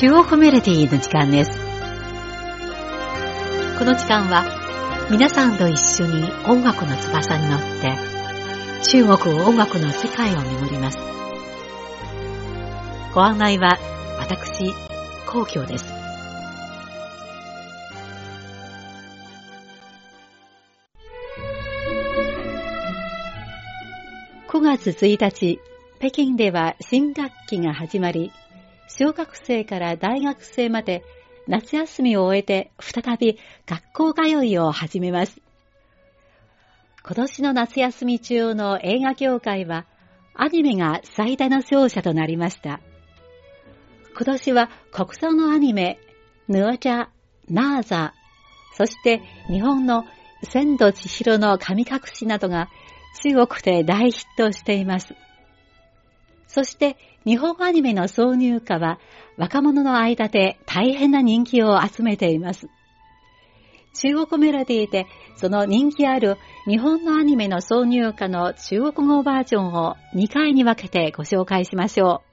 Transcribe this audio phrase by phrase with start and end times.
[0.00, 1.50] 中国メロディの時間です。
[3.80, 4.44] この時間は
[5.10, 7.96] 皆さんと一緒に音楽の翼に乗って
[8.84, 10.98] 中国音楽の世界を巡ります。
[13.12, 13.76] ご案内は
[14.20, 14.72] 私、
[15.26, 15.84] 皇居です。
[24.46, 25.58] 9月1日、
[25.98, 28.30] 北京では新学期が始まり、
[28.88, 31.04] 小学生から大学生まで
[31.46, 35.40] 夏休みを終えて再び学校通いを始めます。
[37.04, 39.86] 今年の夏休み中の映画業界は
[40.34, 42.80] アニメが最大の勝者となりました。
[44.14, 45.98] 今年は国産のアニメ、
[46.48, 47.08] ナージャ、
[47.48, 48.14] ナーザ、
[48.76, 50.04] そして日本の
[50.42, 52.68] 千と千尋の神隠しなどが
[53.22, 55.14] 中国で大ヒットしています。
[56.46, 56.96] そして
[57.28, 58.98] 日本アニメの挿入歌は
[59.36, 62.68] 若者の間で大変な人気を集めています。
[64.00, 72.28] 中国メロディーでその人気ある日本のアニメの挿入歌の中国語バージョンを2回に分けてご紹介しましょう。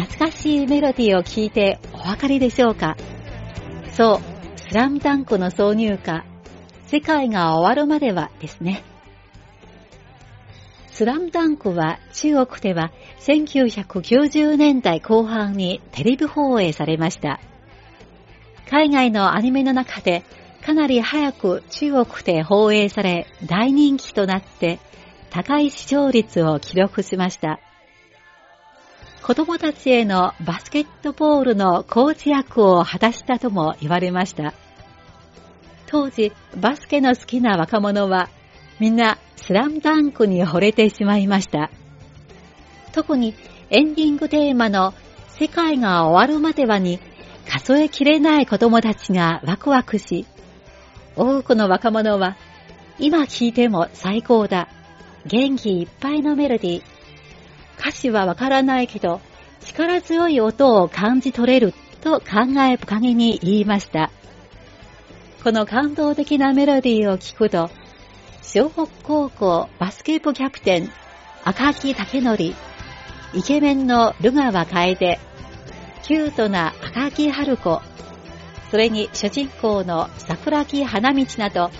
[0.00, 2.96] 懐かしいメロディーを聞いてお分かりでしょうか？
[3.94, 6.24] そう、スラムダンクの挿入歌、
[6.86, 8.82] 世界が終わるまではですね。
[10.90, 17.40] スラムダンクは中国では1990年代後半にテレビ放映されました。
[18.68, 20.24] 海外のアニメの中で
[20.64, 24.78] かなり早く中国で放映され大人気となって
[25.30, 27.60] 高い視聴率を記録しました。
[29.22, 34.54] 子供たちへのバスケットボールのコーチ役を果たしたとも言われました。
[35.86, 38.28] 当時、バスケの好きな若者は、
[38.78, 41.70] みんなスラムダンクに惚れてしまいました。
[42.92, 43.34] 特に
[43.70, 44.94] エンディングテーマの
[45.38, 46.98] 世界が終わるまではに
[47.48, 50.26] 数えきれない子供たちがワクワクし、
[51.16, 52.36] 多くの若者は
[52.98, 54.68] 今聴いても最高だ。
[55.26, 56.89] 元気いっぱいのメロディー。
[57.80, 59.22] 歌詞はわからないけど、
[59.64, 64.10] 力強い音を感じ取れると考え深げに言いました。
[65.42, 67.70] この感動的なメロディーを聞くと、
[68.42, 70.90] 小北高校バスケ部キャプテン、
[71.44, 72.42] 赤木武則、
[73.32, 75.18] イケメンのル川楓、
[76.02, 77.80] キュートな赤木春子、
[78.70, 81.70] それに主人公の桜木花道など、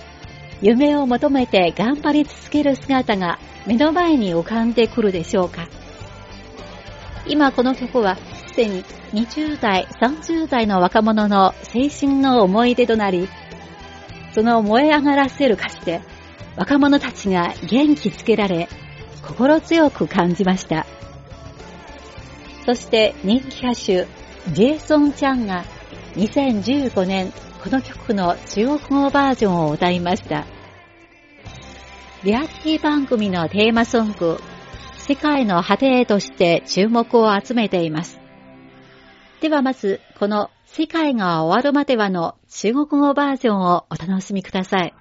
[0.63, 5.69] 夢を求めて頑張り続ける姿が目の前に浮かんでくるでしょうか。
[7.31, 8.17] 今この曲は
[8.49, 8.83] すでに
[9.13, 11.55] 20代、30代の若者の青
[11.89, 13.29] 春の思い出となり、
[14.35, 16.03] その燃え上がらせる歌詞で
[16.57, 18.69] 若者たちが元気つけられ、
[19.23, 20.87] 心強く感じました。
[22.67, 24.09] そして人気歌手、
[24.53, 25.65] ジェイソン・チャンが
[26.17, 27.33] 2015年
[27.63, 30.47] この曲の中国語バージョンを歌いました。
[32.25, 34.41] リアリティ番組のテーマソング、
[35.11, 38.21] 世界の果てとして注目を集めています。
[39.41, 44.95] ではまず、この世界が終わるまではの中国語バージョンをお楽しみください。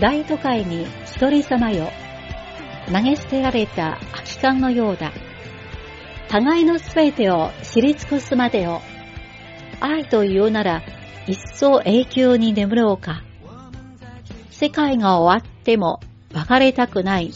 [0.00, 1.90] 大都会に一人様よ。
[2.92, 5.12] 投げ捨てられた空き缶のようだ。
[6.28, 8.82] 互いのすべてを知り尽くすまでよ。
[9.80, 10.82] 愛というなら、
[11.26, 13.22] 一層永久に眠ろうか。
[14.50, 16.00] 世界が終わっても
[16.32, 17.32] 別れたくない。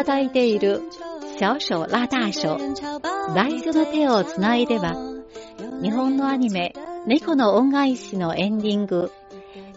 [0.00, 0.80] ただいている
[1.38, 2.46] 小手ラ大手
[3.34, 4.94] 大女の手をつないでは
[5.82, 6.74] 日本のアニメ
[7.06, 9.12] 猫の恩返しのエンディング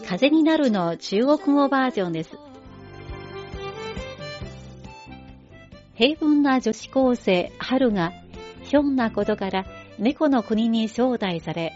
[0.08, 2.38] 風になるの中国語バージョンです。
[5.96, 8.14] 平凡な女子高生春が
[8.62, 9.66] ひょんなことから
[10.00, 11.74] 猫の国に招待され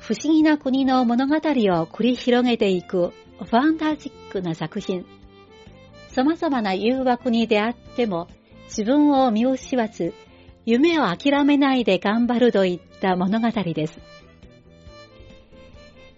[0.00, 5.04] 不思議な国の物語を繰り広げていくファンタジックな作品。
[6.12, 8.28] 様々な誘惑に出会っても
[8.66, 10.14] 自分を見失わず、
[10.64, 13.98] 夢を諦めないで頑張るといった物語です。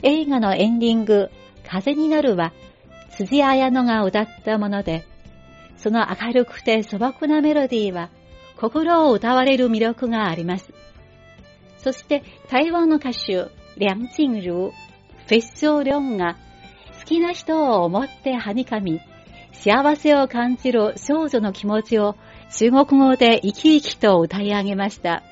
[0.02, 1.30] 映画のエンディング、
[1.66, 2.52] 風になるは、
[3.10, 5.04] 辻彩乃が歌ったもので、
[5.76, 8.10] その明るくて素朴なメロディーは、
[8.60, 10.72] 心を歌われる魅力があります。
[11.78, 16.36] そして台湾の歌手、梁静茹、フェッショー・リョンが
[17.00, 19.00] 好きな人を思ってはにかみ、
[19.54, 22.16] 幸せを感じる少女の気持ちを
[22.50, 25.22] 中国語で生き生きと歌い上げました。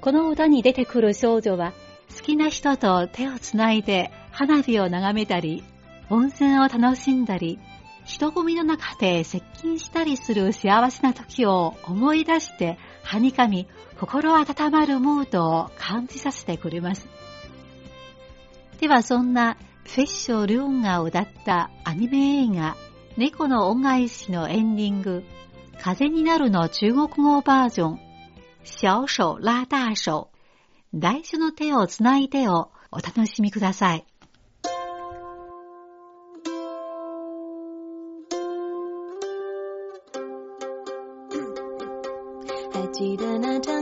[0.00, 1.72] この歌に出てくる少女は、
[2.14, 5.62] 好きな人と手をつないで花火を眺めたり、
[6.10, 7.60] 温泉を楽しんだり、
[8.04, 13.68] 人混みの中で接近したりする幸せな時を思い出して、はにかみ、
[14.00, 17.06] 心温まるムードを感じさせてくれます。
[18.80, 22.76] ではそんなフェッショ・リュンが歌ったアニメ映画
[23.16, 25.24] 猫の恩返しのエンディング
[25.80, 28.00] 風になるの中国語バージョン
[28.64, 30.30] 小手拉大手
[30.94, 34.06] 大手の手をつないでをお楽しみください。
[42.92, 43.81] 记得那场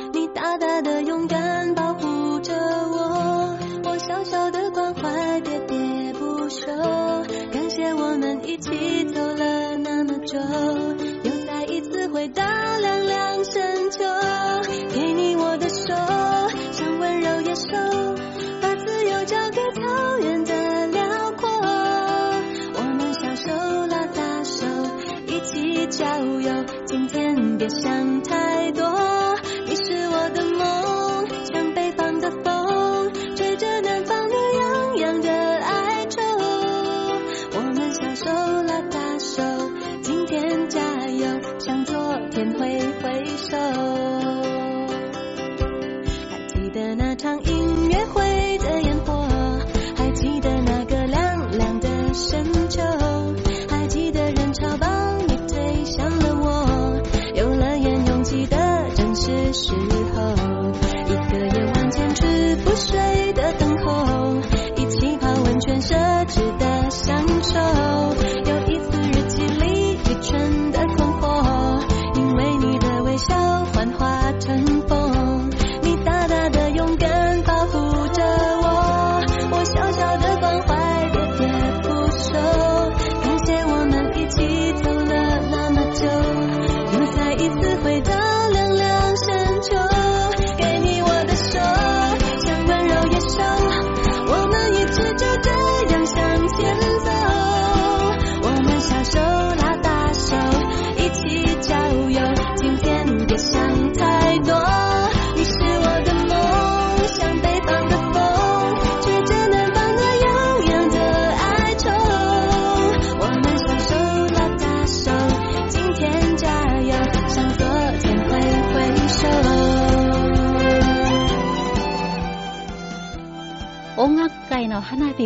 [27.61, 29.00] 别想太多，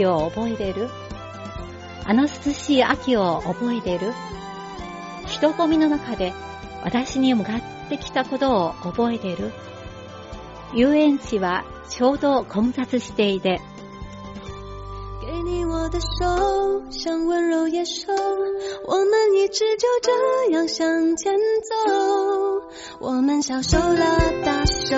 [0.05, 0.89] を覚えてる？
[2.05, 4.13] あの涼しい秋を覚えてる？
[5.27, 6.33] 人混みの中で
[6.83, 9.51] 私に向かってきたことを覚えてる？
[10.73, 13.61] 遊園地はちょうど混雑していて、
[15.21, 18.11] 给你我的手，像温柔野兽，
[18.85, 21.33] 我们一直就这样向前
[21.63, 22.61] 走。
[22.99, 24.05] 我们小手拉
[24.43, 24.97] 大手，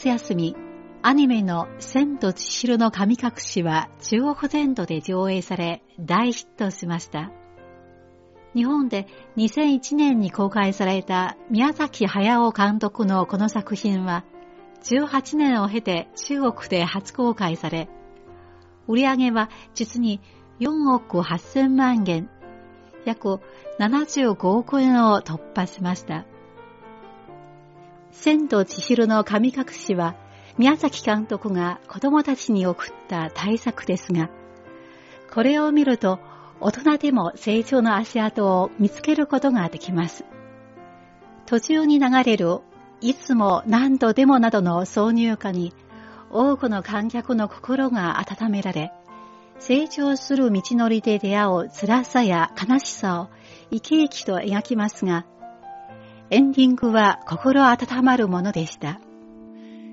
[0.00, 0.56] 夏休み、
[1.02, 7.30] アニメの千と千尋の神隠しは中国全土で上映され大ヒットしました。
[8.54, 14.24] 日本で2001年に公開された宮崎駿監督のこの作品は
[14.84, 17.90] 18年を経て中国で初公開され、
[18.88, 20.22] 売り上げは実に
[20.60, 22.30] 4億8000万元、
[23.04, 23.40] 約
[23.78, 26.24] 75億円を突破しました。
[28.12, 30.14] 千と千尋の神隠しは、
[30.58, 34.30] 宮崎監督が子供たちに送った大作ですが、
[35.32, 36.18] これを見ると、
[36.60, 40.24] 大人でも成長の足跡を見つけることができます。
[41.46, 42.58] 途中に流れる、
[43.00, 45.72] いつも何度でもなどの挿入歌に、
[46.30, 48.92] 多くの観客の心が温められ、
[49.58, 53.28] 成長する道のりで出会う辛さや悲しさを
[53.70, 55.26] 生き生きと描きますが、
[56.30, 59.00] エンディングは心温まるものでした。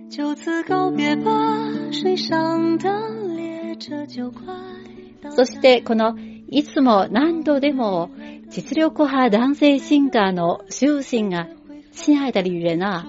[0.10, 2.88] 就此告别吧，水上的
[3.36, 3.76] 脸，
[5.32, 6.16] そしてこの
[6.50, 8.12] いつも何度でも
[8.50, 11.48] 実力派男性シンガーの修心が
[11.92, 13.06] 親愛的旅人啊、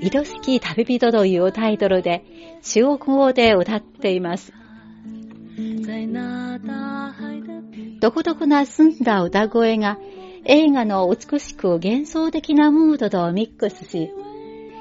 [0.00, 2.24] 愛しき旅人というタイトルで
[2.62, 4.52] 中国語で歌っています。
[8.00, 9.98] 独特な澄んだ歌声が
[10.46, 14.10] 映画の美しく幻想的なムードとミックスし、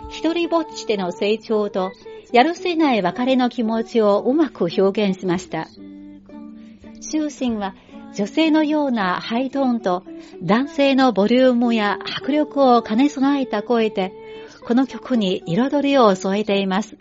[0.09, 1.91] 一人ぼっちでの成長と
[2.31, 5.67] やるせない別れの気持ちをうまく表現しました。
[7.01, 7.75] 終身は
[8.13, 10.03] 女性のようなハイトーンと
[10.41, 14.11] 男性のボリュームや迫力を兼ね備えた声で、
[14.65, 16.97] この曲に彩りを添えています。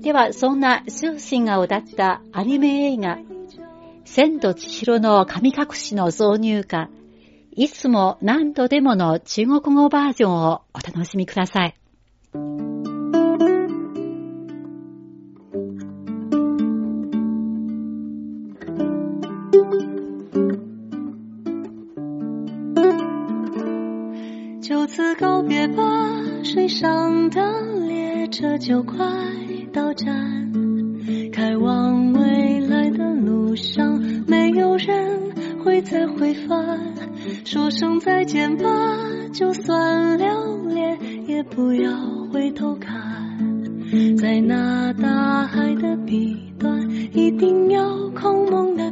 [0.00, 3.18] では、そんな終身が歌ったアニメ映画、
[4.04, 6.88] 千と千尋の神隠しの挿入歌、
[7.56, 11.74] いつも何度でもの中国語バージョンをお楽しみください。
[24.60, 25.84] 就此告别吧，
[26.42, 27.40] 水上的
[27.86, 28.96] 列车就快
[29.72, 35.32] 到站，开往未来的路上，没有人
[35.62, 37.03] 会再回返。
[37.44, 38.64] 说声再见吧，
[39.32, 40.98] 就算留恋，
[41.28, 41.92] 也不要
[42.32, 42.94] 回头看。
[44.16, 48.90] 在那大海的彼端，一定有空梦的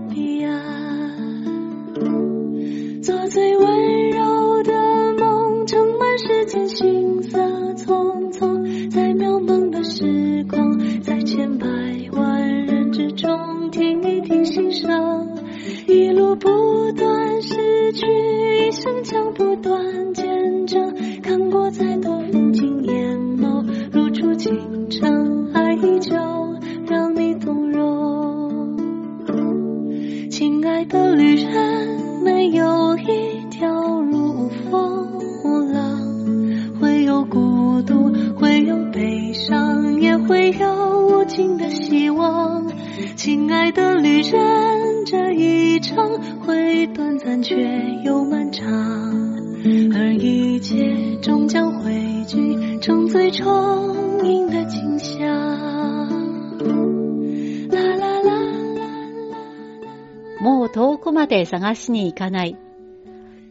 [60.72, 62.56] 遠くまで探しに行かない。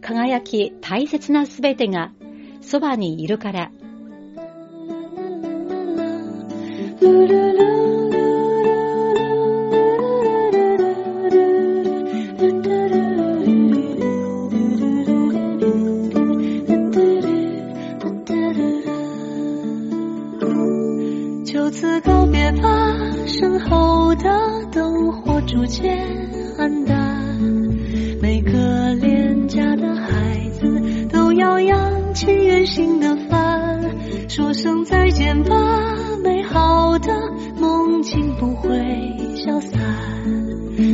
[0.02, 2.12] 輝き大切なすべてが
[2.62, 3.72] そばにいるから。
[7.02, 7.71] ルルル
[34.34, 35.54] 说声再见吧
[36.24, 37.12] 美好的
[37.60, 38.80] 梦境不会
[39.36, 39.78] 消散。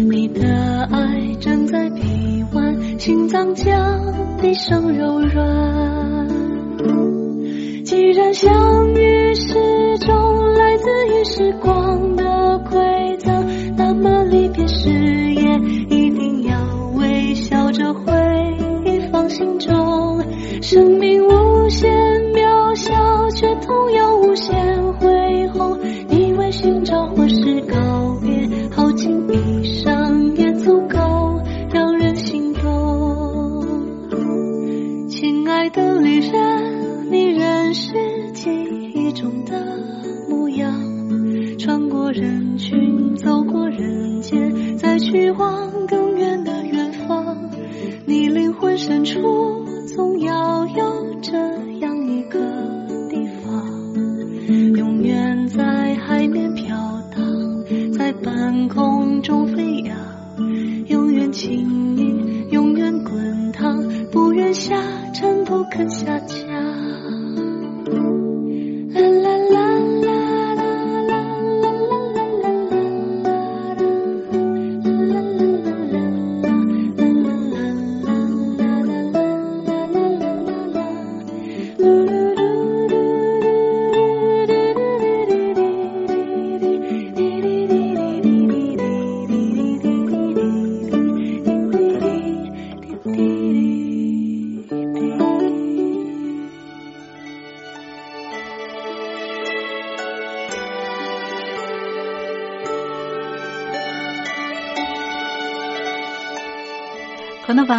[0.09, 0.41] 你的
[0.91, 6.27] 爱枕在臂弯心脏将毕生柔软。
[7.85, 9.53] 既然相遇是
[9.99, 12.06] 种来自于时光。
[37.73, 38.49] 是记
[38.93, 39.53] 忆中的
[40.29, 40.73] 模样
[41.57, 45.96] 穿过人群走过人间再去往更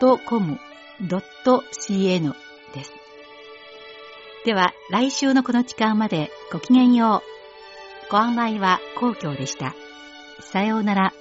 [0.00, 1.04] .com.cn
[2.74, 2.92] です。
[4.44, 7.22] では、来週のこの時間までごきげんよ
[8.08, 8.10] う。
[8.10, 9.74] ご案内は皇居でした。
[10.40, 11.12] さようなら。